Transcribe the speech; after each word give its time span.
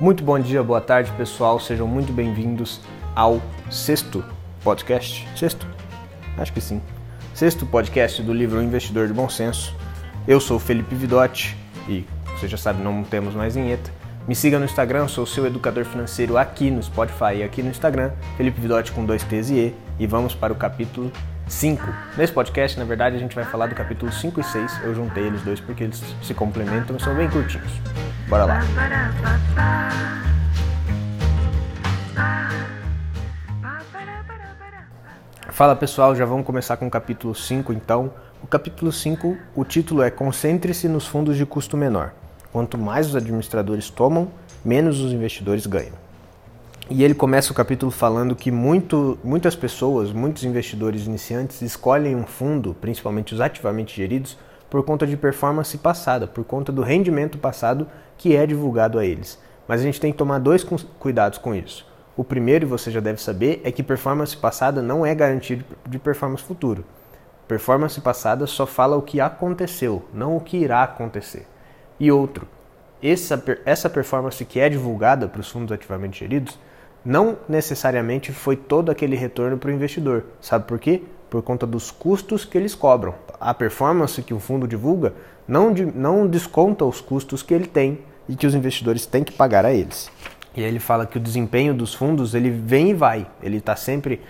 Muito 0.00 0.24
bom 0.24 0.38
dia, 0.38 0.62
boa 0.62 0.80
tarde, 0.80 1.12
pessoal. 1.12 1.60
Sejam 1.60 1.86
muito 1.86 2.12
bem-vindos 2.12 2.80
ao 3.14 3.40
sexto 3.70 4.24
podcast. 4.64 5.28
Sexto? 5.36 5.66
Acho 6.36 6.52
que 6.52 6.60
sim. 6.60 6.80
Sexto 7.34 7.66
podcast 7.66 8.22
do 8.22 8.32
livro 8.32 8.62
Investidor 8.62 9.06
de 9.06 9.12
Bom 9.12 9.28
Senso. 9.28 9.74
Eu 10.26 10.40
sou 10.40 10.58
Felipe 10.58 10.94
Vidotti 10.94 11.56
e 11.88 12.04
você 12.36 12.48
já 12.48 12.56
sabe, 12.56 12.82
não 12.82 13.04
temos 13.04 13.34
mais 13.34 13.54
vinheta. 13.54 13.90
Me 14.26 14.34
siga 14.34 14.58
no 14.58 14.64
Instagram, 14.64 15.08
sou 15.08 15.26
seu 15.26 15.46
educador 15.46 15.84
financeiro 15.84 16.36
aqui 16.38 16.70
no 16.70 16.82
Spotify 16.82 17.36
e 17.36 17.42
aqui 17.42 17.62
no 17.62 17.70
Instagram, 17.70 18.12
Felipe 18.36 18.60
Vidotti 18.60 18.92
com 18.92 19.04
dois 19.04 19.22
T's 19.22 19.50
e 19.50 19.54
E. 19.54 19.74
E 19.98 20.06
vamos 20.06 20.34
para 20.34 20.52
o 20.52 20.56
capítulo 20.56 21.12
5. 21.52 21.82
Nesse 22.16 22.32
podcast, 22.32 22.78
na 22.78 22.84
verdade, 22.84 23.14
a 23.14 23.18
gente 23.18 23.34
vai 23.34 23.44
falar 23.44 23.66
do 23.66 23.74
capítulo 23.74 24.10
5 24.10 24.40
e 24.40 24.42
6. 24.42 24.80
Eu 24.84 24.94
juntei 24.94 25.24
eles 25.24 25.42
dois 25.42 25.60
porque 25.60 25.84
eles 25.84 26.02
se 26.22 26.32
complementam 26.32 26.96
e 26.96 27.00
são 27.00 27.14
bem 27.14 27.28
curtinhos. 27.28 27.70
Bora 28.26 28.46
lá. 28.46 28.60
Fala 35.50 35.76
pessoal, 35.76 36.16
já 36.16 36.24
vamos 36.24 36.46
começar 36.46 36.78
com 36.78 36.86
o 36.86 36.90
capítulo 36.90 37.34
5 37.34 37.72
então. 37.72 38.12
O 38.42 38.46
capítulo 38.46 38.90
5, 38.90 39.36
o 39.54 39.64
título 39.64 40.02
é 40.02 40.10
Concentre-se 40.10 40.88
nos 40.88 41.06
fundos 41.06 41.36
de 41.36 41.44
custo 41.44 41.76
menor. 41.76 42.12
Quanto 42.50 42.78
mais 42.78 43.08
os 43.08 43.14
administradores 43.14 43.90
tomam, 43.90 44.28
menos 44.64 45.00
os 45.00 45.12
investidores 45.12 45.66
ganham. 45.66 45.92
E 46.94 47.02
ele 47.02 47.14
começa 47.14 47.50
o 47.50 47.54
capítulo 47.54 47.90
falando 47.90 48.36
que 48.36 48.50
muito, 48.50 49.18
muitas 49.24 49.56
pessoas, 49.56 50.12
muitos 50.12 50.44
investidores 50.44 51.06
iniciantes 51.06 51.62
escolhem 51.62 52.14
um 52.14 52.26
fundo, 52.26 52.76
principalmente 52.78 53.32
os 53.32 53.40
ativamente 53.40 53.96
geridos, 53.96 54.36
por 54.68 54.84
conta 54.84 55.06
de 55.06 55.16
performance 55.16 55.78
passada, 55.78 56.26
por 56.26 56.44
conta 56.44 56.70
do 56.70 56.82
rendimento 56.82 57.38
passado 57.38 57.88
que 58.18 58.36
é 58.36 58.46
divulgado 58.46 58.98
a 58.98 59.06
eles. 59.06 59.40
Mas 59.66 59.80
a 59.80 59.84
gente 59.84 59.98
tem 59.98 60.12
que 60.12 60.18
tomar 60.18 60.38
dois 60.38 60.66
cuidados 60.98 61.38
com 61.38 61.54
isso. 61.54 61.86
O 62.14 62.22
primeiro, 62.22 62.66
e 62.66 62.68
você 62.68 62.90
já 62.90 63.00
deve 63.00 63.22
saber, 63.22 63.62
é 63.64 63.72
que 63.72 63.82
performance 63.82 64.36
passada 64.36 64.82
não 64.82 65.06
é 65.06 65.14
garantia 65.14 65.64
de 65.88 65.98
performance 65.98 66.44
futuro. 66.44 66.84
Performance 67.48 67.98
passada 68.02 68.46
só 68.46 68.66
fala 68.66 68.98
o 68.98 69.02
que 69.02 69.18
aconteceu, 69.18 70.06
não 70.12 70.36
o 70.36 70.40
que 70.42 70.58
irá 70.58 70.82
acontecer. 70.82 71.46
E 71.98 72.12
outro, 72.12 72.46
essa, 73.02 73.42
essa 73.64 73.88
performance 73.88 74.44
que 74.44 74.60
é 74.60 74.68
divulgada 74.68 75.26
para 75.26 75.40
os 75.40 75.48
fundos 75.48 75.72
ativamente 75.72 76.20
geridos 76.20 76.58
não 77.04 77.36
necessariamente 77.48 78.32
foi 78.32 78.56
todo 78.56 78.90
aquele 78.90 79.16
retorno 79.16 79.58
para 79.58 79.70
o 79.70 79.72
investidor. 79.72 80.24
Sabe 80.40 80.66
por 80.66 80.78
quê? 80.78 81.02
Por 81.28 81.42
conta 81.42 81.66
dos 81.66 81.90
custos 81.90 82.44
que 82.44 82.56
eles 82.56 82.74
cobram. 82.74 83.14
A 83.40 83.52
performance 83.52 84.22
que 84.22 84.34
o 84.34 84.38
fundo 84.38 84.68
divulga 84.68 85.14
não, 85.46 85.72
não 85.94 86.26
desconta 86.26 86.84
os 86.84 87.00
custos 87.00 87.42
que 87.42 87.52
ele 87.52 87.66
tem 87.66 87.98
e 88.28 88.36
que 88.36 88.46
os 88.46 88.54
investidores 88.54 89.06
têm 89.06 89.24
que 89.24 89.32
pagar 89.32 89.64
a 89.64 89.72
eles. 89.72 90.10
E 90.54 90.62
aí 90.62 90.68
ele 90.68 90.78
fala 90.78 91.06
que 91.06 91.16
o 91.16 91.20
desempenho 91.20 91.74
dos 91.74 91.94
fundos 91.94 92.34
ele 92.34 92.50
vem 92.50 92.90
e 92.90 92.94
vai. 92.94 93.26
Ele 93.42 93.56
está 93.56 93.74
sempre 93.74 94.20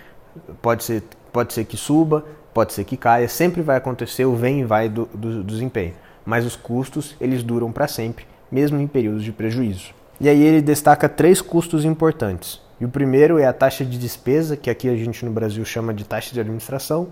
pode 0.61 0.83
ser 0.83 1.03
pode 1.31 1.51
ser 1.51 1.65
que 1.65 1.75
suba, 1.75 2.23
pode 2.53 2.73
ser 2.73 2.83
que 2.83 2.95
caia, 2.95 3.27
sempre 3.27 3.63
vai 3.63 3.75
acontecer 3.75 4.23
o 4.23 4.35
vem 4.35 4.61
e 4.61 4.63
vai 4.63 4.87
do, 4.87 5.09
do, 5.13 5.37
do 5.37 5.43
desempenho. 5.43 5.93
Mas 6.23 6.45
os 6.45 6.55
custos 6.55 7.15
eles 7.19 7.41
duram 7.41 7.71
para 7.71 7.87
sempre, 7.87 8.25
mesmo 8.51 8.79
em 8.79 8.87
períodos 8.87 9.23
de 9.23 9.31
prejuízo. 9.31 9.93
E 10.21 10.29
aí 10.29 10.41
ele 10.41 10.61
destaca 10.61 11.09
três 11.09 11.41
custos 11.41 11.83
importantes. 11.83 12.61
E 12.83 12.85
o 12.85 12.89
primeiro 12.89 13.39
é 13.39 13.45
a 13.45 13.53
taxa 13.53 13.85
de 13.85 13.97
despesa, 13.97 14.57
que 14.57 14.69
aqui 14.69 14.89
a 14.89 14.95
gente 14.97 15.23
no 15.23 15.31
Brasil 15.31 15.63
chama 15.63 15.93
de 15.93 16.03
taxa 16.03 16.33
de 16.33 16.41
administração. 16.41 17.07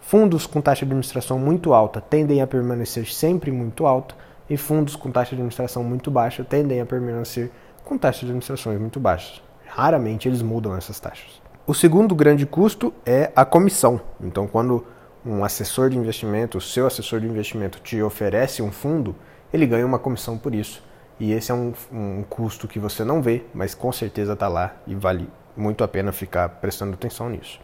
Fundos 0.00 0.44
com 0.44 0.60
taxa 0.60 0.80
de 0.80 0.86
administração 0.86 1.38
muito 1.38 1.72
alta 1.72 2.00
tendem 2.00 2.42
a 2.42 2.48
permanecer 2.48 3.06
sempre 3.06 3.52
muito 3.52 3.86
alta, 3.86 4.16
e 4.50 4.56
fundos 4.56 4.96
com 4.96 5.12
taxa 5.12 5.28
de 5.28 5.36
administração 5.36 5.84
muito 5.84 6.10
baixa 6.10 6.42
tendem 6.42 6.80
a 6.80 6.84
permanecer 6.84 7.52
com 7.84 7.96
taxas 7.96 8.22
de 8.22 8.26
administrações 8.26 8.80
muito 8.80 8.98
baixas. 8.98 9.40
Raramente 9.64 10.26
eles 10.26 10.42
mudam 10.42 10.76
essas 10.76 10.98
taxas. 10.98 11.40
O 11.64 11.72
segundo 11.72 12.12
grande 12.12 12.44
custo 12.44 12.92
é 13.06 13.30
a 13.36 13.44
comissão. 13.44 14.00
Então, 14.20 14.48
quando 14.48 14.84
um 15.24 15.44
assessor 15.44 15.90
de 15.90 15.96
investimento, 15.96 16.58
o 16.58 16.60
seu 16.60 16.88
assessor 16.88 17.20
de 17.20 17.28
investimento 17.28 17.78
te 17.78 18.02
oferece 18.02 18.62
um 18.62 18.72
fundo, 18.72 19.14
ele 19.52 19.64
ganha 19.64 19.86
uma 19.86 20.00
comissão 20.00 20.36
por 20.36 20.52
isso. 20.52 20.82
E 21.18 21.32
esse 21.32 21.50
é 21.52 21.54
um, 21.54 21.72
um 21.92 22.24
custo 22.28 22.66
que 22.66 22.78
você 22.78 23.04
não 23.04 23.22
vê, 23.22 23.44
mas 23.54 23.74
com 23.74 23.92
certeza 23.92 24.32
está 24.32 24.48
lá 24.48 24.74
e 24.86 24.94
vale 24.94 25.28
muito 25.56 25.84
a 25.84 25.88
pena 25.88 26.12
ficar 26.12 26.48
prestando 26.48 26.94
atenção 26.94 27.28
nisso. 27.28 27.60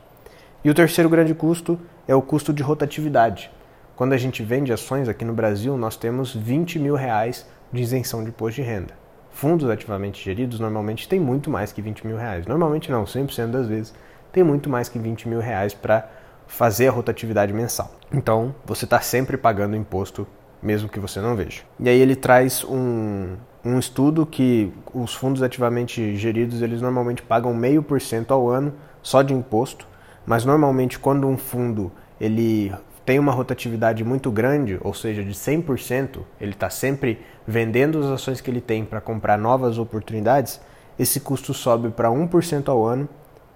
E 0.65 0.71
o 0.71 0.75
terceiro 0.75 1.09
grande 1.09 1.35
custo 1.35 1.79
é 2.07 2.15
o 2.15 2.23
custo 2.23 2.53
de 2.53 2.63
rotatividade. 2.63 3.51
Quando 3.97 4.13
a 4.13 4.17
gente 4.17 4.43
vende 4.43 4.73
ações 4.73 5.09
aqui 5.09 5.25
no 5.25 5.33
Brasil, 5.33 5.77
nós 5.77 5.97
temos 5.97 6.35
20 6.35 6.79
mil 6.79 6.95
reais 6.95 7.47
de 7.73 7.83
isenção 7.83 8.23
de 8.23 8.31
imposto 8.31 8.61
de 8.61 8.67
renda. 8.67 8.95
Fundos 9.31 9.69
ativamente 9.69 10.23
geridos 10.25 10.61
normalmente 10.61 11.09
têm 11.09 11.21
muito 11.21 11.51
mais 11.51 11.73
que 11.73 11.83
20 11.83 12.07
mil 12.07 12.17
reais. 12.17 12.47
Normalmente 12.47 12.91
não, 12.91 13.05
100% 13.05 13.47
das 13.51 13.67
vezes 13.67 13.95
tem 14.33 14.43
muito 14.43 14.69
mais 14.69 14.89
que 14.89 14.99
20 14.99 15.29
mil 15.29 15.41
reais 15.41 15.75
para 15.75 16.09
fazer 16.47 16.89
a 16.89 16.91
rotatividade 16.91 17.53
mensal. 17.53 17.91
Então 18.13 18.55
você 18.65 18.85
está 18.85 19.01
sempre 19.01 19.37
pagando 19.37 19.77
imposto 19.77 20.27
mesmo 20.63 20.89
que 20.89 21.01
você 21.01 21.21
não 21.21 21.35
veja. 21.37 21.63
E 21.79 21.89
aí 21.89 21.99
ele 21.99 22.17
traz 22.17 22.65
um, 22.65 23.37
um 23.65 23.79
estudo 23.79 24.27
que 24.27 24.73
os 24.93 25.15
fundos 25.15 25.43
ativamente 25.43 26.17
geridos 26.17 26.63
eles 26.63 26.81
normalmente 26.81 27.23
pagam 27.23 27.55
meio 27.55 27.83
por 27.83 28.01
cento 28.01 28.33
ao 28.33 28.49
ano 28.49 28.73
só 29.03 29.23
de 29.23 29.33
imposto, 29.33 29.87
mas 30.27 30.45
normalmente 30.45 30.99
quando 30.99 31.27
um 31.27 31.37
fundo 31.37 31.91
ele 32.21 32.73
tem 33.05 33.19
uma 33.19 33.33
rotatividade 33.33 34.05
muito 34.05 34.31
grande, 34.31 34.79
ou 34.83 34.95
seja, 34.95 35.25
de 35.25 35.33
100%, 35.33 36.21
ele 36.41 36.53
está 36.53 36.71
sempre 36.71 37.19
vendendo 37.47 37.99
as 37.99 38.07
ações 38.07 38.41
que 38.41 38.51
ele 38.51 38.61
tem 38.61 38.85
para 38.85 39.01
comprar 39.01 39.39
novas 39.39 39.79
oportunidades, 39.79 40.61
esse 40.99 41.19
custo 41.19 41.55
sobe 41.55 41.89
para 41.89 42.11
1% 42.11 42.69
ao 42.69 42.85
ano 42.85 43.09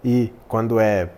e 0.03 0.33
quando 0.49 0.81
é, 0.81 1.11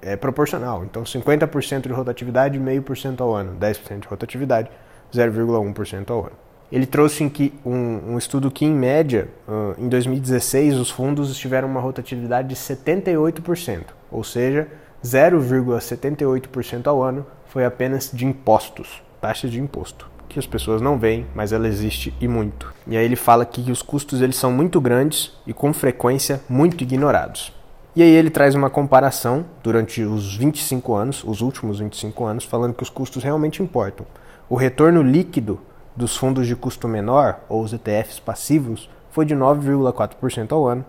é 0.00 0.16
proporcional. 0.16 0.82
Então 0.82 1.02
50% 1.02 1.82
de 1.82 1.92
rotatividade, 1.92 2.58
0,5% 2.58 3.20
ao 3.20 3.34
ano, 3.34 3.56
10% 3.60 4.00
de 4.00 4.08
rotatividade, 4.08 4.70
0,1% 5.12 6.10
ao 6.10 6.20
ano. 6.20 6.48
Ele 6.70 6.84
trouxe 6.84 7.24
em 7.24 7.28
que, 7.28 7.52
um, 7.64 8.12
um, 8.12 8.18
estudo 8.18 8.50
que, 8.50 8.64
em 8.64 8.72
média, 8.72 9.28
uh, 9.48 9.74
em 9.78 9.88
2016, 9.88 10.74
os 10.74 10.90
fundos 10.90 11.36
tiveram 11.36 11.66
uma 11.66 11.80
rotatividade 11.80 12.48
de 12.48 12.54
78%, 12.54 13.84
ou 14.10 14.22
seja, 14.22 14.68
0,78% 15.02 16.86
ao 16.86 17.02
ano 17.02 17.24
foi 17.46 17.64
apenas 17.64 18.10
de 18.12 18.26
impostos, 18.26 19.02
taxa 19.20 19.48
de 19.48 19.58
imposto, 19.58 20.10
que 20.28 20.38
as 20.38 20.46
pessoas 20.46 20.82
não 20.82 20.98
veem, 20.98 21.26
mas 21.34 21.52
ela 21.52 21.66
existe 21.66 22.12
e 22.20 22.28
muito. 22.28 22.74
E 22.86 22.96
aí 22.96 23.04
ele 23.04 23.16
fala 23.16 23.46
que 23.46 23.70
os 23.70 23.80
custos 23.80 24.20
eles 24.20 24.36
são 24.36 24.52
muito 24.52 24.78
grandes 24.78 25.32
e 25.46 25.54
com 25.54 25.72
frequência 25.72 26.42
muito 26.48 26.82
ignorados. 26.82 27.52
E 27.96 28.02
aí 28.02 28.10
ele 28.10 28.30
traz 28.30 28.54
uma 28.54 28.68
comparação 28.68 29.46
durante 29.62 30.02
os 30.02 30.36
25 30.36 30.94
anos, 30.94 31.24
os 31.24 31.40
últimos 31.40 31.78
25 31.78 32.24
anos, 32.24 32.44
falando 32.44 32.74
que 32.74 32.82
os 32.82 32.90
custos 32.90 33.24
realmente 33.24 33.62
importam. 33.62 34.06
O 34.50 34.56
retorno 34.56 35.02
líquido 35.02 35.60
dos 35.94 36.16
fundos 36.16 36.46
de 36.46 36.56
custo 36.56 36.88
menor, 36.88 37.40
ou 37.50 37.62
os 37.62 37.74
ETFs 37.74 38.18
passivos, 38.18 38.88
foi 39.10 39.26
de 39.26 39.34
9,4% 39.34 40.52
ao 40.52 40.66
ano, 40.66 40.84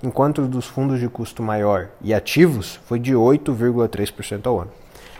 enquanto 0.00 0.42
dos 0.46 0.66
fundos 0.66 1.00
de 1.00 1.08
custo 1.08 1.42
maior 1.42 1.88
e 2.00 2.14
ativos 2.14 2.78
foi 2.86 3.00
de 3.00 3.12
8,3% 3.12 4.46
ao 4.46 4.60
ano. 4.60 4.70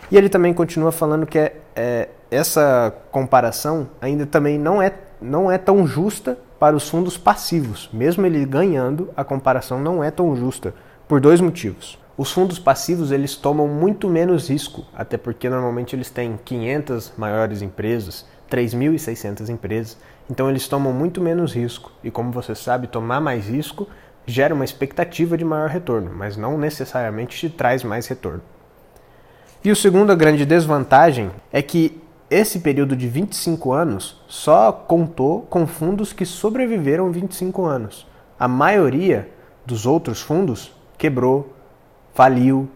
E 0.09 0.17
ele 0.17 0.29
também 0.29 0.55
continua 0.55 0.93
falando 0.93 1.27
que 1.27 1.37
é, 1.37 1.57
é, 1.75 2.09
essa 2.31 2.95
comparação 3.11 3.89
ainda 4.01 4.25
também 4.25 4.57
não 4.57 4.81
é, 4.81 4.93
não 5.21 5.51
é 5.51 5.59
tão 5.59 5.85
justa 5.85 6.39
para 6.61 6.77
os 6.77 6.89
fundos 6.89 7.19
passivos. 7.19 7.91
Mesmo 7.93 8.25
ele 8.25 8.45
ganhando, 8.45 9.11
a 9.17 9.25
comparação 9.25 9.81
não 9.81 10.03
é 10.05 10.13
tão 10.13 10.37
justa, 10.37 10.73
por 11.09 11.21
dois 11.21 11.41
motivos. 11.41 11.99
Os 12.21 12.33
fundos 12.33 12.59
passivos 12.59 13.13
eles 13.13 13.35
tomam 13.35 13.67
muito 13.67 14.07
menos 14.07 14.51
risco, 14.51 14.85
até 14.95 15.17
porque 15.17 15.49
normalmente 15.49 15.97
eles 15.97 16.11
têm 16.11 16.39
500 16.45 17.15
maiores 17.17 17.63
empresas, 17.63 18.27
3.600 18.51 19.49
empresas, 19.49 19.97
então 20.29 20.51
eles 20.51 20.69
tomam 20.69 20.93
muito 20.93 21.19
menos 21.19 21.55
risco. 21.55 21.91
E 22.05 22.11
como 22.11 22.31
você 22.31 22.55
sabe, 22.55 22.89
tomar 22.89 23.23
mais 23.23 23.49
risco 23.49 23.89
gera 24.27 24.55
uma 24.55 24.67
expectativa 24.67 25.35
de 25.35 25.47
maior 25.47 25.71
retorno, 25.71 26.13
mas 26.15 26.37
não 26.37 26.59
necessariamente 26.59 27.39
te 27.39 27.49
traz 27.49 27.83
mais 27.83 28.07
retorno. 28.07 28.43
E 29.65 29.71
o 29.71 29.77
segunda 29.77 30.15
grande 30.15 30.45
desvantagem 30.45 31.31
é 31.51 31.63
que 31.63 32.03
esse 32.29 32.61
período 32.61 32.95
de 32.95 33.09
25 33.09 33.73
anos 33.73 34.23
só 34.29 34.71
contou 34.71 35.41
com 35.49 35.67
fundos 35.67 36.13
que 36.13 36.27
sobreviveram 36.27 37.11
25 37.11 37.65
anos. 37.65 38.07
A 38.39 38.47
maioria 38.47 39.27
dos 39.65 39.87
outros 39.87 40.21
fundos 40.21 40.71
quebrou, 40.99 41.55
faliu, 42.15 42.69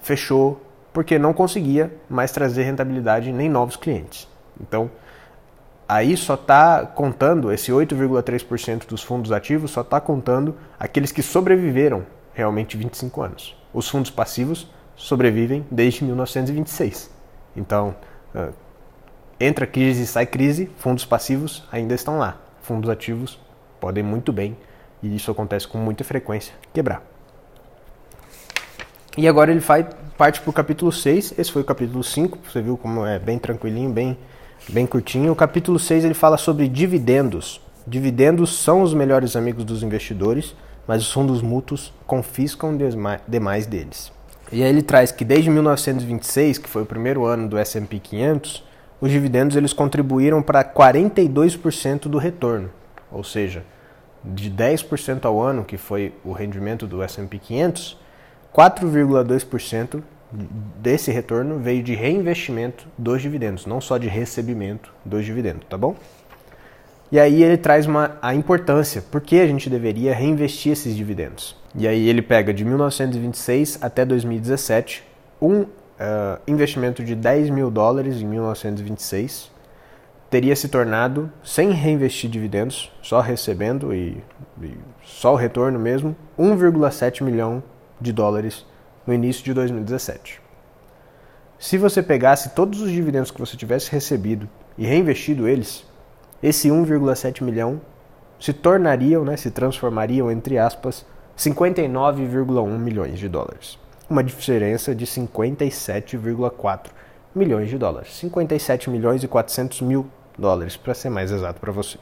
fechou, 0.00 0.60
porque 0.92 1.18
não 1.18 1.32
conseguia 1.32 1.92
mais 2.08 2.30
trazer 2.30 2.64
rentabilidade 2.64 3.32
nem 3.32 3.48
novos 3.48 3.76
clientes. 3.76 4.28
Então, 4.60 4.90
aí 5.88 6.16
só 6.16 6.34
está 6.34 6.86
contando, 6.86 7.52
esse 7.52 7.72
8,3% 7.72 8.86
dos 8.86 9.02
fundos 9.02 9.32
ativos 9.32 9.70
só 9.70 9.80
está 9.80 10.00
contando 10.00 10.56
aqueles 10.78 11.12
que 11.12 11.22
sobreviveram 11.22 12.04
realmente 12.34 12.76
25 12.76 13.22
anos. 13.22 13.56
Os 13.72 13.88
fundos 13.88 14.10
passivos 14.10 14.70
sobrevivem 14.94 15.66
desde 15.70 16.04
1926. 16.04 17.10
Então, 17.56 17.94
uh, 18.34 18.52
entra 19.40 19.66
crise 19.66 20.02
e 20.02 20.06
sai 20.06 20.26
crise, 20.26 20.70
fundos 20.76 21.04
passivos 21.04 21.66
ainda 21.72 21.94
estão 21.94 22.18
lá. 22.18 22.36
Fundos 22.62 22.88
ativos 22.88 23.38
podem 23.80 24.02
muito 24.02 24.32
bem 24.32 24.56
e 25.02 25.16
isso 25.16 25.30
acontece 25.30 25.66
com 25.66 25.78
muita 25.78 26.04
frequência, 26.04 26.54
quebrar. 26.72 27.02
E 29.16 29.28
agora 29.28 29.50
ele 29.50 29.60
vai, 29.60 29.86
parte 30.16 30.40
para 30.40 30.48
o 30.48 30.52
capítulo 30.52 30.90
6, 30.90 31.34
esse 31.38 31.52
foi 31.52 31.60
o 31.60 31.64
capítulo 31.64 32.02
5, 32.02 32.38
você 32.50 32.62
viu 32.62 32.78
como 32.78 33.04
é 33.04 33.18
bem 33.18 33.38
tranquilinho, 33.38 33.90
bem, 33.90 34.16
bem 34.68 34.86
curtinho. 34.86 35.32
O 35.32 35.36
capítulo 35.36 35.78
6 35.78 36.04
ele 36.04 36.14
fala 36.14 36.38
sobre 36.38 36.66
dividendos. 36.66 37.60
Dividendos 37.86 38.58
são 38.58 38.80
os 38.80 38.94
melhores 38.94 39.36
amigos 39.36 39.64
dos 39.64 39.82
investidores, 39.82 40.54
mas 40.88 41.02
os 41.02 41.12
fundos 41.12 41.42
mútuos 41.42 41.92
confiscam 42.06 42.74
demais 43.28 43.66
deles. 43.66 44.10
E 44.50 44.62
aí 44.62 44.68
ele 44.68 44.82
traz 44.82 45.12
que 45.12 45.24
desde 45.26 45.50
1926, 45.50 46.58
que 46.58 46.68
foi 46.68 46.82
o 46.82 46.86
primeiro 46.86 47.24
ano 47.26 47.48
do 47.48 47.58
S&P 47.58 47.98
500, 47.98 48.64
os 48.98 49.10
dividendos 49.10 49.56
eles 49.56 49.74
contribuíram 49.74 50.42
para 50.42 50.64
42% 50.64 52.02
do 52.02 52.16
retorno, 52.16 52.70
ou 53.10 53.24
seja, 53.24 53.64
de 54.24 54.50
10% 54.50 55.24
ao 55.24 55.40
ano, 55.40 55.64
que 55.64 55.76
foi 55.76 56.14
o 56.24 56.32
rendimento 56.32 56.86
do 56.86 57.02
S&P 57.02 57.38
500, 57.38 57.98
4,2% 58.54 60.02
desse 60.78 61.10
retorno 61.10 61.58
veio 61.58 61.82
de 61.82 61.94
reinvestimento 61.94 62.86
dos 62.96 63.20
dividendos, 63.20 63.66
não 63.66 63.80
só 63.80 63.98
de 63.98 64.08
recebimento 64.08 64.92
dos 65.04 65.24
dividendos, 65.24 65.66
tá 65.68 65.76
bom? 65.76 65.94
E 67.10 67.20
aí 67.20 67.42
ele 67.42 67.58
traz 67.58 67.86
uma, 67.86 68.16
a 68.22 68.34
importância, 68.34 69.02
por 69.02 69.20
que 69.20 69.38
a 69.40 69.46
gente 69.46 69.68
deveria 69.68 70.14
reinvestir 70.14 70.72
esses 70.72 70.96
dividendos. 70.96 71.56
E 71.74 71.86
aí 71.86 72.08
ele 72.08 72.22
pega 72.22 72.54
de 72.54 72.64
1926 72.64 73.78
até 73.82 74.04
2017 74.04 75.04
um 75.40 75.62
uh, 75.62 75.68
investimento 76.46 77.04
de 77.04 77.14
10 77.14 77.50
mil 77.50 77.70
dólares 77.70 78.16
em 78.16 78.26
1926 78.26 79.52
teria 80.32 80.56
se 80.56 80.66
tornado, 80.66 81.30
sem 81.44 81.72
reinvestir 81.72 82.30
dividendos, 82.30 82.90
só 83.02 83.20
recebendo 83.20 83.92
e, 83.92 84.16
e 84.62 84.78
só 85.04 85.34
o 85.34 85.36
retorno 85.36 85.78
mesmo, 85.78 86.16
1,7 86.38 87.22
milhão 87.22 87.62
de 88.02 88.12
dólares 88.12 88.66
no 89.06 89.14
início 89.14 89.44
de 89.44 89.54
2017. 89.54 90.40
Se 91.58 91.78
você 91.78 92.02
pegasse 92.02 92.50
todos 92.50 92.80
os 92.80 92.90
dividendos 92.90 93.30
que 93.30 93.38
você 93.38 93.56
tivesse 93.56 93.90
recebido 93.90 94.48
e 94.76 94.84
reinvestido 94.84 95.46
eles, 95.48 95.86
esse 96.42 96.68
1,7 96.68 97.42
milhão 97.42 97.80
se 98.38 98.52
tornariam, 98.52 99.24
né, 99.24 99.36
se 99.36 99.50
transformariam, 99.50 100.30
entre 100.30 100.58
aspas, 100.58 101.06
59,1 101.38 102.78
milhões 102.78 103.18
de 103.18 103.28
dólares. 103.28 103.78
Uma 104.10 104.24
diferença 104.24 104.94
de 104.94 105.06
57,4 105.06 106.90
milhões 107.32 107.70
de 107.70 107.78
dólares. 107.78 108.12
57 108.16 108.90
milhões 108.90 109.22
e 109.22 109.28
400 109.28 109.80
mil 109.82 110.06
dólares, 110.36 110.76
para 110.76 110.94
ser 110.94 111.10
mais 111.10 111.30
exato 111.30 111.60
para 111.60 111.70
você. 111.70 111.98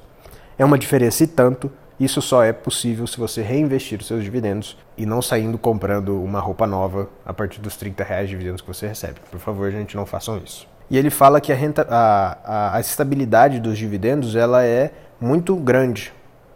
É 0.58 0.64
uma 0.64 0.78
diferença 0.78 1.22
e 1.24 1.26
tanto 1.26 1.70
isso 2.00 2.22
só 2.22 2.42
é 2.42 2.50
possível 2.50 3.06
se 3.06 3.18
você 3.18 3.42
reinvestir 3.42 4.00
os 4.00 4.06
seus 4.06 4.24
dividendos 4.24 4.74
e 4.96 5.04
não 5.04 5.20
saindo 5.20 5.58
comprando 5.58 6.22
uma 6.22 6.40
roupa 6.40 6.66
nova 6.66 7.10
a 7.26 7.34
partir 7.34 7.60
dos 7.60 7.76
30 7.76 8.02
reais 8.02 8.24
de 8.24 8.30
dividendos 8.30 8.62
que 8.62 8.66
você 8.66 8.88
recebe. 8.88 9.20
Por 9.30 9.38
favor, 9.38 9.70
gente, 9.70 9.94
não 9.94 10.06
façam 10.06 10.38
isso. 10.38 10.66
E 10.90 10.96
ele 10.96 11.10
fala 11.10 11.42
que 11.42 11.52
a, 11.52 11.54
renta, 11.54 11.86
a, 11.90 12.38
a, 12.42 12.76
a 12.76 12.80
estabilidade 12.80 13.60
dos 13.60 13.76
dividendos 13.76 14.34
ela 14.34 14.64
é 14.64 14.90
muito 15.20 15.54
grande. 15.56 16.12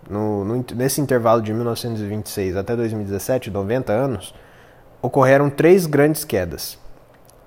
No, 0.09 0.45
no, 0.45 0.65
nesse 0.75 1.01
intervalo 1.01 1.43
de 1.43 1.53
1926 1.53 2.57
até 2.57 2.75
2017, 2.75 3.51
90 3.51 3.93
anos, 3.93 4.35
ocorreram 5.03 5.51
três 5.51 5.85
grandes 5.85 6.25
quedas. 6.25 6.79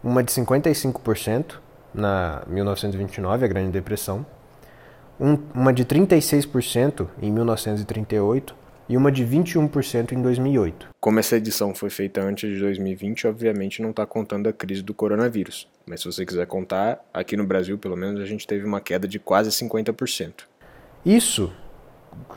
Uma 0.04 0.24
de 0.24 0.32
55% 0.32 1.56
na 1.94 2.44
1929, 2.48 3.44
a 3.44 3.48
Grande 3.48 3.72
Depressão, 3.72 4.24
um, 5.19 5.38
uma 5.54 5.74
de 5.74 5.86
36% 5.86 7.08
em 7.22 7.31
1938 7.31 8.56
e 8.90 8.96
uma 8.96 9.12
de 9.12 9.25
21% 9.25 10.14
em 10.14 10.22
2008. 10.22 10.90
Como 11.00 11.19
essa 11.19 11.36
edição 11.36 11.75
foi 11.75 11.90
feita 11.90 12.22
antes 12.22 12.50
de 12.50 12.60
2020, 12.60 13.28
obviamente 13.28 13.81
não 13.81 13.90
está 13.90 14.06
contando 14.06 14.48
a 14.48 14.54
crise 14.54 14.81
do 14.81 14.94
coronavírus. 14.94 15.68
Mas 15.86 16.02
se 16.02 16.06
você 16.06 16.25
quiser 16.25 16.48
contar, 16.48 17.00
aqui 17.14 17.36
no 17.36 17.46
Brasil, 17.46 17.78
pelo 17.78 17.98
menos, 17.98 18.22
a 18.22 18.25
gente 18.25 18.48
teve 18.48 18.66
uma 18.66 18.80
queda 18.80 19.08
de 19.08 19.19
quase 19.19 19.50
50%. 19.50 20.44
Isso, 21.06 21.52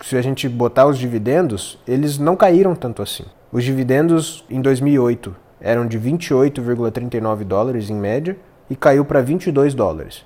se 0.02 0.16
a 0.16 0.22
gente 0.22 0.48
botar 0.48 0.86
os 0.86 0.98
dividendos, 0.98 1.78
eles 1.86 2.18
não 2.18 2.36
caíram 2.36 2.74
tanto 2.74 3.02
assim. 3.02 3.24
Os 3.52 3.64
dividendos 3.64 4.44
em 4.48 4.60
2008 4.60 5.34
eram 5.60 5.86
de 5.86 5.98
28,39 5.98 7.44
dólares 7.44 7.90
em 7.90 7.94
média 7.94 8.36
e 8.68 8.76
caiu 8.76 9.04
para 9.04 9.20
22 9.20 9.74
dólares. 9.74 10.24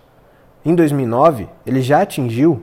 Em 0.67 0.75
2009, 0.75 1.47
ele 1.67 1.83
já 1.83 2.01
atingiu 2.01 2.63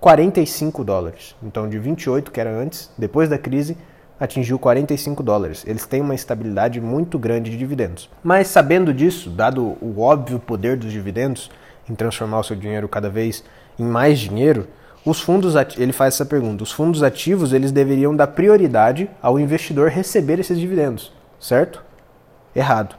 45 0.00 0.82
dólares. 0.82 1.36
Então, 1.40 1.68
de 1.68 1.78
28 1.78 2.32
que 2.32 2.40
era 2.40 2.50
antes, 2.50 2.90
depois 2.98 3.28
da 3.28 3.38
crise, 3.38 3.76
atingiu 4.18 4.58
45 4.58 5.22
dólares. 5.22 5.64
Eles 5.64 5.86
têm 5.86 6.00
uma 6.00 6.16
estabilidade 6.16 6.80
muito 6.80 7.16
grande 7.16 7.52
de 7.52 7.56
dividendos. 7.56 8.10
Mas 8.24 8.48
sabendo 8.48 8.92
disso, 8.92 9.30
dado 9.30 9.76
o 9.80 10.00
óbvio 10.00 10.40
poder 10.40 10.76
dos 10.76 10.90
dividendos 10.90 11.48
em 11.88 11.94
transformar 11.94 12.40
o 12.40 12.42
seu 12.42 12.56
dinheiro 12.56 12.88
cada 12.88 13.08
vez 13.08 13.44
em 13.78 13.84
mais 13.84 14.18
dinheiro, 14.18 14.66
os 15.04 15.20
fundos 15.20 15.54
ele 15.76 15.92
faz 15.92 16.14
essa 16.14 16.26
pergunta: 16.26 16.64
os 16.64 16.72
fundos 16.72 17.04
ativos 17.04 17.52
eles 17.52 17.70
deveriam 17.70 18.16
dar 18.16 18.26
prioridade 18.26 19.08
ao 19.22 19.38
investidor 19.38 19.90
receber 19.90 20.40
esses 20.40 20.58
dividendos, 20.58 21.12
certo? 21.38 21.84
Errado. 22.54 22.96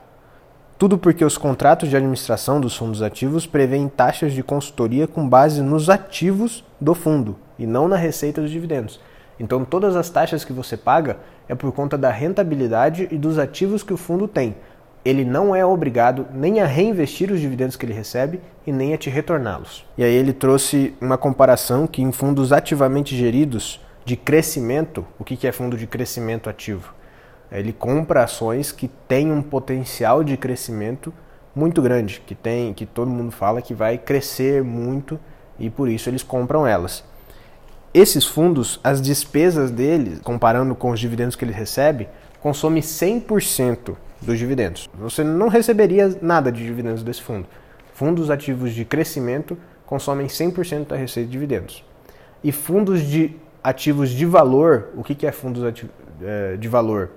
Tudo 0.79 0.97
porque 0.97 1.25
os 1.25 1.37
contratos 1.37 1.89
de 1.89 1.97
administração 1.97 2.61
dos 2.61 2.77
fundos 2.77 3.01
ativos 3.01 3.45
prevêem 3.45 3.89
taxas 3.89 4.31
de 4.31 4.41
consultoria 4.41 5.05
com 5.05 5.27
base 5.27 5.61
nos 5.61 5.89
ativos 5.89 6.63
do 6.79 6.95
fundo 6.95 7.35
e 7.59 7.67
não 7.67 7.85
na 7.85 7.97
receita 7.97 8.41
dos 8.41 8.49
dividendos. 8.49 8.97
Então, 9.37 9.65
todas 9.65 9.97
as 9.97 10.09
taxas 10.09 10.45
que 10.45 10.53
você 10.53 10.77
paga 10.77 11.17
é 11.49 11.53
por 11.53 11.69
conta 11.73 11.97
da 11.97 12.09
rentabilidade 12.09 13.09
e 13.11 13.17
dos 13.17 13.37
ativos 13.37 13.83
que 13.83 13.91
o 13.91 13.97
fundo 13.97 14.25
tem. 14.25 14.55
Ele 15.03 15.25
não 15.25 15.53
é 15.53 15.65
obrigado 15.65 16.25
nem 16.33 16.61
a 16.61 16.65
reinvestir 16.65 17.29
os 17.29 17.41
dividendos 17.41 17.75
que 17.75 17.85
ele 17.85 17.91
recebe 17.91 18.39
e 18.65 18.71
nem 18.71 18.93
a 18.93 18.97
te 18.97 19.09
retorná-los. 19.09 19.85
E 19.97 20.03
aí 20.05 20.13
ele 20.13 20.31
trouxe 20.31 20.95
uma 21.01 21.17
comparação 21.17 21.87
que 21.87 22.01
em 22.01 22.13
fundos 22.13 22.53
ativamente 22.53 23.17
geridos 23.17 23.81
de 24.05 24.15
crescimento, 24.15 25.05
o 25.19 25.25
que 25.25 25.45
é 25.45 25.51
fundo 25.51 25.75
de 25.75 25.85
crescimento 25.85 26.49
ativo? 26.49 26.93
Ele 27.51 27.73
compra 27.73 28.23
ações 28.23 28.71
que 28.71 28.87
têm 28.87 29.31
um 29.31 29.41
potencial 29.41 30.23
de 30.23 30.37
crescimento 30.37 31.13
muito 31.55 31.81
grande, 31.81 32.21
que 32.25 32.35
tem, 32.35 32.73
que 32.73 32.85
todo 32.85 33.09
mundo 33.09 33.31
fala 33.31 33.61
que 33.61 33.73
vai 33.73 33.97
crescer 33.97 34.63
muito 34.63 35.19
e 35.57 35.69
por 35.69 35.89
isso 35.89 36.09
eles 36.09 36.23
compram 36.23 36.65
elas. 36.65 37.03
Esses 37.93 38.25
fundos, 38.25 38.79
as 38.83 39.01
despesas 39.01 39.71
deles, 39.71 40.19
comparando 40.19 40.75
com 40.75 40.91
os 40.91 40.99
dividendos 40.99 41.35
que 41.35 41.43
ele 41.43 41.51
recebe, 41.51 42.07
consome 42.39 42.81
100% 42.81 43.95
dos 44.21 44.37
dividendos. 44.37 44.87
Você 44.93 45.23
não 45.23 45.47
receberia 45.47 46.15
nada 46.21 46.51
de 46.51 46.63
dividendos 46.63 47.03
desse 47.03 47.21
fundo. 47.21 47.47
Fundos 47.93 48.29
ativos 48.29 48.73
de 48.73 48.85
crescimento 48.85 49.57
consomem 49.85 50.27
100% 50.27 50.87
da 50.87 50.95
receita 50.95 51.25
de 51.25 51.31
dividendos. 51.31 51.83
E 52.43 52.51
fundos 52.51 53.01
de 53.01 53.35
ativos 53.63 54.11
de 54.11 54.25
valor, 54.25 54.89
o 54.95 55.03
que 55.03 55.25
é 55.25 55.31
fundos 55.31 55.63
eh, 56.21 56.55
de 56.57 56.67
valor? 56.67 57.09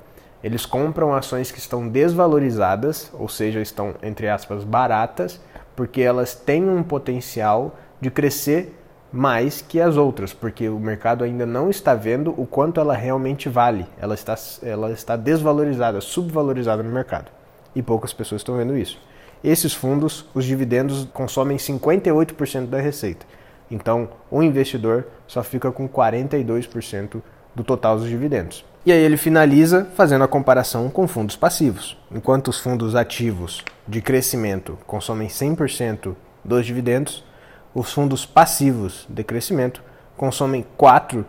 Eles 0.43 0.67
compram 0.67 1.15
ações 1.15 1.53
que 1.53 1.59
estão 1.59 1.89
desvalorizadas, 1.89 3.11
ou 3.15 3.29
seja, 3.29 3.61
estão, 3.61 3.95
entre 4.03 4.29
aspas, 4.29 4.65
baratas, 4.65 5.41
porque 5.77 6.01
elas 6.01 6.35
têm 6.35 6.69
um 6.69 6.83
potencial 6.83 7.77
de 8.01 8.11
crescer 8.11 8.77
mais 9.13 9.61
que 9.61 9.81
as 9.81 9.97
outras, 9.97 10.33
porque 10.33 10.69
o 10.69 10.81
mercado 10.81 11.23
ainda 11.23 11.45
não 11.45 11.69
está 11.69 11.95
vendo 11.95 12.35
o 12.37 12.47
quanto 12.47 12.81
ela 12.81 12.95
realmente 12.95 13.49
vale. 13.49 13.87
Ela 14.01 14.15
está, 14.15 14.35
ela 14.63 14.91
está 14.91 15.17
desvalorizada, 15.17 16.01
subvalorizada 16.01 16.83
no 16.83 16.91
mercado. 16.91 17.31
E 17.75 17.83
poucas 17.83 18.13
pessoas 18.13 18.41
estão 18.41 18.57
vendo 18.57 18.77
isso. 18.77 18.99
Esses 19.45 19.75
fundos, 19.75 20.25
os 20.35 20.45
dividendos 20.45 21.07
consomem 21.13 21.57
58% 21.57 22.67
da 22.67 22.81
receita. 22.81 23.27
Então, 23.71 24.09
o 24.31 24.43
investidor 24.43 25.07
só 25.27 25.43
fica 25.43 25.71
com 25.71 25.89
42% 25.89 27.23
do 27.55 27.63
total 27.63 27.99
dos 27.99 28.09
dividendos. 28.09 28.65
E 28.85 28.91
aí 28.91 28.99
ele 28.99 29.17
finaliza 29.17 29.87
fazendo 29.95 30.25
a 30.25 30.29
comparação 30.29 30.91
com 30.91 31.07
fundos 31.07 31.37
passivos. 31.37 31.97
Enquanto 32.11 32.49
os 32.49 32.59
fundos 32.59 32.97
ativos 32.97 33.63
de 33.87 34.03
crescimento 34.03 34.77
consomem 34.87 35.29
100% 35.29 36.17
dos 36.45 36.67
dividendos, 36.67 37.25
os 37.73 37.93
fundos 37.93 38.27
passivos 38.27 39.07
de 39.09 39.23
crescimento 39.23 39.81
consomem 40.17 40.67
4% 40.77 41.25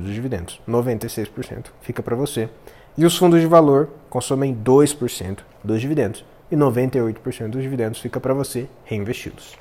dos 0.00 0.12
dividendos. 0.12 0.58
96% 0.66 1.66
fica 1.82 2.02
para 2.02 2.16
você. 2.16 2.48
E 2.96 3.04
os 3.04 3.16
fundos 3.16 3.42
de 3.42 3.46
valor 3.46 3.90
consomem 4.08 4.56
2% 4.56 5.40
dos 5.62 5.80
dividendos. 5.82 6.24
E 6.50 6.56
98% 6.56 7.48
dos 7.48 7.62
dividendos 7.62 8.00
fica 8.00 8.18
para 8.18 8.32
você 8.32 8.68
reinvesti-los. 8.84 9.54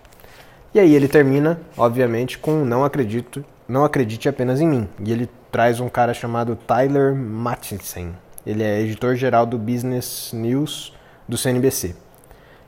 E 0.73 0.79
aí 0.79 0.95
ele 0.95 1.09
termina, 1.09 1.59
obviamente, 1.77 2.37
com 2.37 2.63
não 2.63 2.85
acredito, 2.85 3.43
não 3.67 3.83
acredite 3.83 4.29
apenas 4.29 4.61
em 4.61 4.67
mim. 4.67 4.89
E 5.03 5.11
ele 5.11 5.29
traz 5.55 5.79
um 5.79 5.87
cara 5.87 6.13
chamado 6.13 6.53
Tyler 6.53 7.15
Mattinson. 7.15 8.11
Ele 8.45 8.61
é 8.61 8.81
editor-geral 8.81 9.45
do 9.45 9.57
Business 9.57 10.31
News 10.33 10.93
do 11.29 11.37
CNBC. 11.37 11.95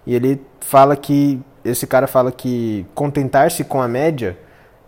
E 0.05 0.15
ele 0.15 0.41
fala 0.61 0.95
que 0.95 1.41
esse 1.65 1.85
cara 1.85 2.07
fala 2.07 2.31
que 2.31 2.85
contentar-se 2.95 3.65
com 3.65 3.81
a 3.81 3.89
média 3.89 4.37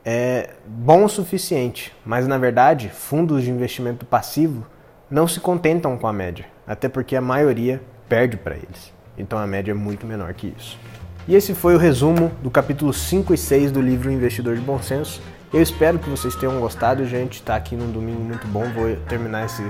é 0.06 0.52
bom 0.66 1.04
o 1.04 1.10
suficiente, 1.10 1.94
mas 2.06 2.26
na 2.26 2.38
verdade, 2.38 2.88
fundos 2.88 3.44
de 3.44 3.52
investimento 3.52 4.06
passivo 4.06 4.66
não 5.12 5.28
se 5.28 5.42
contentam 5.42 5.98
com 5.98 6.08
a 6.08 6.14
média, 6.14 6.46
até 6.66 6.88
porque 6.88 7.18
a 7.18 7.22
maioria 7.22 7.82
perde 8.08 8.38
para 8.38 8.56
eles. 8.56 8.94
Então 9.18 9.38
a 9.38 9.46
média 9.46 9.72
é 9.72 9.76
muito 9.76 10.08
menor 10.08 10.34
que 10.36 10.54
isso. 10.58 10.80
E 11.28 11.36
esse 11.36 11.54
foi 11.54 11.76
o 11.76 11.78
resumo 11.78 12.32
do 12.42 12.50
capítulo 12.50 12.94
5 12.94 13.34
e 13.34 13.38
6 13.38 13.74
do 13.74 13.82
livro 13.82 14.10
Investidor 14.10 14.56
de 14.56 14.62
Bom 14.62 14.82
Senso. 14.82 15.22
Eu 15.52 15.62
espero 15.62 15.98
que 15.98 16.10
vocês 16.10 16.36
tenham 16.36 16.60
gostado, 16.60 17.06
gente. 17.06 17.40
Está 17.40 17.56
aqui 17.56 17.76
num 17.76 17.92
domingo 17.92 18.22
muito 18.22 18.48
bom. 18.48 18.70
Vou 18.70 18.96
terminar 19.08 19.46
esse 19.46 19.64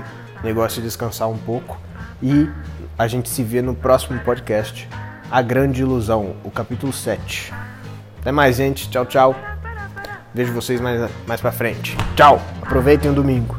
negócio 0.44 0.80
de 0.80 0.86
descansar 0.86 1.28
um 1.28 1.38
pouco. 1.38 1.78
E 2.22 2.48
a 2.98 3.06
gente 3.06 3.30
se 3.30 3.42
vê 3.42 3.62
no 3.62 3.74
próximo 3.74 4.20
podcast. 4.20 4.86
A 5.30 5.40
Grande 5.40 5.80
Ilusão, 5.80 6.34
o 6.44 6.50
capítulo 6.50 6.92
7. 6.92 7.52
Até 8.20 8.30
mais, 8.30 8.56
gente. 8.56 8.90
Tchau, 8.90 9.06
tchau. 9.06 9.34
Vejo 10.34 10.52
vocês 10.52 10.80
mais, 10.80 11.10
mais 11.26 11.40
pra 11.40 11.50
frente. 11.50 11.96
Tchau. 12.14 12.42
Aproveitem 12.60 13.10
o 13.10 13.14
domingo. 13.14 13.56